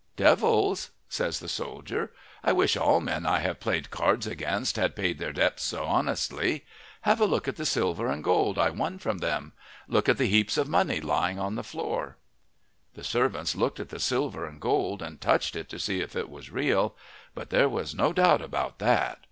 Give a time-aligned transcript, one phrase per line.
[0.15, 2.11] "Devils?" says the soldier.
[2.43, 6.65] "I wish all men I have played cards against had paid their debts so honestly.
[7.01, 9.53] Have a look at the silver and gold I won from them.
[9.87, 12.17] Look at the heaps of money lying on the floor."
[12.95, 16.31] The servants looked at the silver and gold and touched it to see if it
[16.31, 16.95] was real.
[17.35, 19.19] But there was no doubt about that.